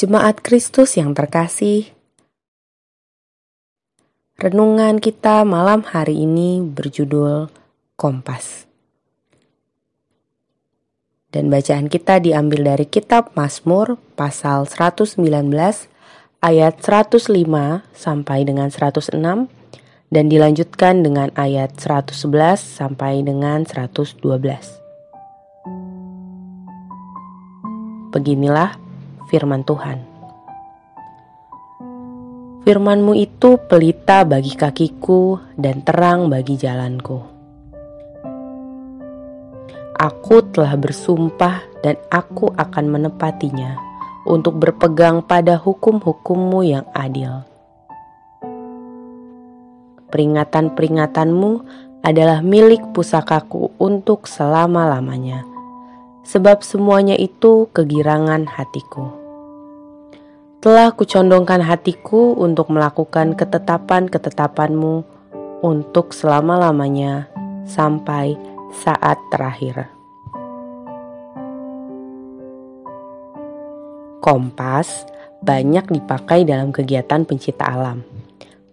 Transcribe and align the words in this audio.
Jemaat 0.00 0.40
Kristus 0.40 0.96
yang 0.96 1.12
terkasih, 1.12 1.92
renungan 4.40 4.96
kita 4.96 5.44
malam 5.44 5.84
hari 5.84 6.24
ini 6.24 6.64
berjudul 6.64 7.52
Kompas. 8.00 8.64
Dan 11.28 11.52
bacaan 11.52 11.92
kita 11.92 12.16
diambil 12.16 12.72
dari 12.72 12.88
kitab 12.88 13.36
Mazmur 13.36 14.00
pasal 14.16 14.64
119 14.64 15.20
ayat 16.40 16.74
105 16.80 17.28
sampai 17.92 18.48
dengan 18.48 18.72
106 18.72 19.20
dan 20.08 20.24
dilanjutkan 20.32 21.04
dengan 21.04 21.28
ayat 21.36 21.76
111 21.76 22.56
sampai 22.56 23.20
dengan 23.20 23.68
112. 23.68 24.16
Beginilah 28.16 28.89
firman 29.30 29.62
Tuhan. 29.62 30.20
Firmanmu 32.60 33.16
itu 33.16 33.56
pelita 33.56 34.20
bagi 34.28 34.52
kakiku 34.52 35.40
dan 35.56 35.80
terang 35.80 36.28
bagi 36.28 36.60
jalanku. 36.60 37.18
Aku 39.96 40.36
telah 40.52 40.76
bersumpah 40.76 41.64
dan 41.80 41.96
aku 42.12 42.52
akan 42.52 42.84
menepatinya 42.92 43.80
untuk 44.28 44.60
berpegang 44.60 45.24
pada 45.24 45.56
hukum-hukummu 45.56 46.60
yang 46.68 46.84
adil. 46.92 47.48
Peringatan-peringatanmu 50.12 51.52
adalah 52.04 52.44
milik 52.44 52.92
pusakaku 52.92 53.72
untuk 53.80 54.28
selama-lamanya, 54.28 55.48
sebab 56.28 56.60
semuanya 56.60 57.16
itu 57.16 57.72
kegirangan 57.72 58.44
hatiku 58.46 59.19
telah 60.60 60.92
kucondongkan 60.92 61.64
hatiku 61.64 62.36
untuk 62.36 62.68
melakukan 62.68 63.32
ketetapan-ketetapanmu 63.32 65.08
untuk 65.64 66.12
selama-lamanya 66.12 67.32
sampai 67.64 68.36
saat 68.76 69.16
terakhir. 69.32 69.88
Kompas 74.20 75.08
banyak 75.40 75.88
dipakai 75.96 76.44
dalam 76.44 76.76
kegiatan 76.76 77.24
pencipta 77.24 77.64
alam, 77.64 78.04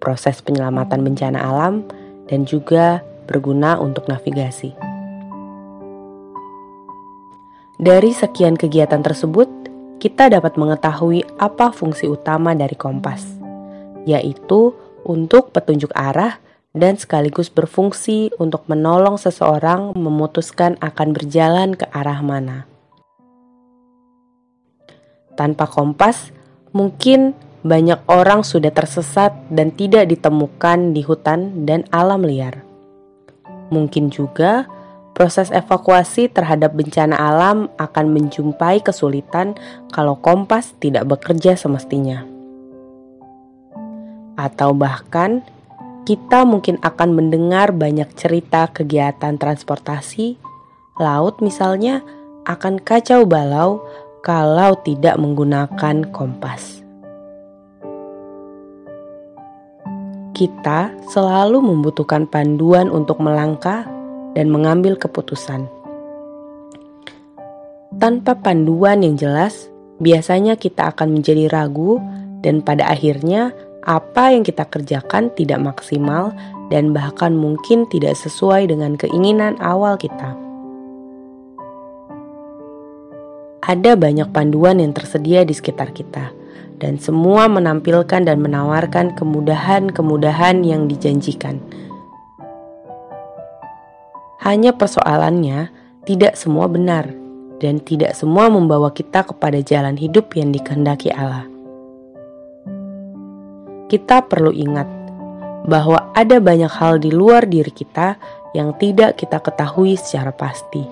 proses 0.03 0.43
penyelamatan 0.43 1.07
bencana 1.07 1.39
alam, 1.39 1.87
dan 2.27 2.43
juga 2.43 2.99
berguna 3.31 3.79
untuk 3.79 4.11
navigasi. 4.11 4.75
Dari 7.79 8.11
sekian 8.11 8.59
kegiatan 8.59 8.99
tersebut, 8.99 9.66
kita 9.97 10.29
dapat 10.29 10.55
mengetahui 10.61 11.25
apa 11.41 11.73
fungsi 11.73 12.05
utama 12.05 12.53
dari 12.53 12.77
kompas, 12.77 13.25
yaitu 14.05 14.73
untuk 15.01 15.49
petunjuk 15.49 15.89
arah 15.97 16.37
dan 16.77 16.93
sekaligus 17.01 17.49
berfungsi 17.49 18.29
untuk 18.37 18.69
menolong 18.69 19.17
seseorang 19.17 19.97
memutuskan 19.97 20.77
akan 20.77 21.17
berjalan 21.17 21.73
ke 21.73 21.89
arah 21.89 22.21
mana. 22.21 22.69
Tanpa 25.33 25.65
kompas, 25.65 26.29
mungkin 26.73 27.33
banyak 27.65 27.97
orang 28.05 28.45
sudah 28.45 28.69
tersesat 28.69 29.33
dan 29.49 29.73
tidak 29.73 30.09
ditemukan 30.09 30.93
di 30.93 31.01
hutan 31.01 31.65
dan 31.65 31.85
alam 31.89 32.21
liar. 32.21 32.61
Mungkin 33.73 34.13
juga 34.13 34.69
proses 35.17 35.49
evakuasi 35.49 36.29
terhadap 36.29 36.77
bencana 36.77 37.17
alam 37.17 37.73
akan 37.81 38.05
menjumpai 38.13 38.85
kesulitan 38.85 39.57
kalau 39.89 40.13
kompas 40.21 40.77
tidak 40.77 41.09
bekerja 41.09 41.57
semestinya. 41.57 42.21
Atau 44.37 44.77
bahkan, 44.77 45.41
kita 46.05 46.45
mungkin 46.45 46.77
akan 46.85 47.17
mendengar 47.17 47.73
banyak 47.73 48.13
cerita 48.13 48.69
kegiatan 48.69 49.41
transportasi, 49.41 50.37
laut 51.01 51.41
misalnya, 51.41 52.05
akan 52.45 52.77
kacau 52.77 53.25
balau 53.25 53.81
kalau 54.21 54.77
tidak 54.85 55.17
menggunakan 55.17 56.13
kompas. 56.13 56.85
Kita 60.37 60.93
selalu 61.09 61.65
membutuhkan 61.65 62.29
panduan 62.29 62.93
untuk 62.93 63.17
melangkah 63.17 63.96
dan 64.33 64.51
mengambil 64.51 64.97
keputusan. 64.97 65.69
Tanpa 67.97 68.37
panduan 68.37 69.01
yang 69.01 69.17
jelas, 69.17 69.71
biasanya 69.97 70.59
kita 70.59 70.93
akan 70.93 71.17
menjadi 71.17 71.49
ragu, 71.49 71.97
dan 72.45 72.61
pada 72.61 72.85
akhirnya 72.85 73.55
apa 73.87 74.35
yang 74.35 74.43
kita 74.45 74.67
kerjakan 74.67 75.33
tidak 75.33 75.63
maksimal 75.63 76.35
dan 76.67 76.91
bahkan 76.91 77.33
mungkin 77.33 77.87
tidak 77.87 78.19
sesuai 78.19 78.67
dengan 78.69 78.99
keinginan 78.99 79.55
awal 79.63 79.95
kita. 79.95 80.35
Ada 83.63 83.99
banyak 83.99 84.31
panduan 84.31 84.79
yang 84.79 84.93
tersedia 84.93 85.43
di 85.43 85.55
sekitar 85.55 85.91
kita, 85.95 86.31
dan 86.77 87.01
semua 87.01 87.49
menampilkan 87.49 88.23
dan 88.23 88.37
menawarkan 88.39 89.17
kemudahan-kemudahan 89.17 90.61
yang 90.61 90.85
dijanjikan 90.85 91.59
hanya 94.47 94.71
persoalannya, 94.71 95.67
tidak 96.07 96.39
semua 96.39 96.71
benar 96.71 97.11
dan 97.59 97.83
tidak 97.83 98.15
semua 98.15 98.47
membawa 98.47 98.95
kita 98.95 99.27
kepada 99.27 99.59
jalan 99.59 99.99
hidup 99.99 100.31
yang 100.39 100.55
dikehendaki 100.55 101.11
Allah. 101.11 101.43
Kita 103.91 104.23
perlu 104.23 104.55
ingat 104.55 104.87
bahwa 105.67 106.15
ada 106.15 106.39
banyak 106.39 106.71
hal 106.71 107.03
di 107.03 107.11
luar 107.11 107.43
diri 107.43 107.67
kita 107.67 108.15
yang 108.55 108.71
tidak 108.79 109.19
kita 109.19 109.43
ketahui 109.43 109.99
secara 109.99 110.31
pasti. 110.31 110.87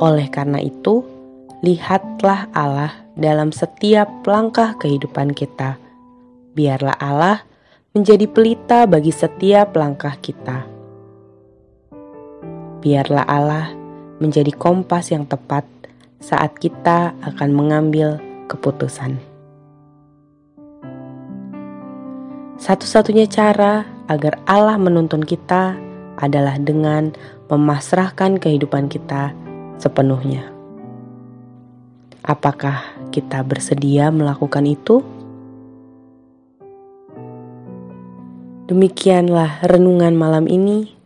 Oleh 0.00 0.32
karena 0.32 0.56
itu, 0.56 1.04
lihatlah 1.60 2.48
Allah 2.56 2.96
dalam 3.12 3.52
setiap 3.52 4.08
langkah 4.24 4.72
kehidupan 4.80 5.36
kita. 5.36 5.76
Biarlah 6.56 6.96
Allah 6.96 7.44
menjadi 7.92 8.24
pelita 8.24 8.88
bagi 8.88 9.12
setiap 9.12 9.76
langkah 9.76 10.16
kita 10.16 10.71
biarlah 12.82 13.22
Allah 13.30 13.70
menjadi 14.18 14.50
kompas 14.50 15.14
yang 15.14 15.22
tepat 15.22 15.62
saat 16.18 16.58
kita 16.58 17.14
akan 17.22 17.50
mengambil 17.54 18.18
keputusan. 18.50 19.22
Satu-satunya 22.58 23.26
cara 23.26 23.82
agar 24.06 24.38
Allah 24.46 24.78
menuntun 24.78 25.22
kita 25.22 25.74
adalah 26.18 26.58
dengan 26.62 27.10
memasrahkan 27.50 28.38
kehidupan 28.38 28.86
kita 28.86 29.34
sepenuhnya. 29.82 30.46
Apakah 32.22 32.86
kita 33.10 33.42
bersedia 33.42 34.14
melakukan 34.14 34.62
itu? 34.62 35.02
Demikianlah 38.70 39.66
renungan 39.66 40.14
malam 40.14 40.46
ini. 40.46 41.01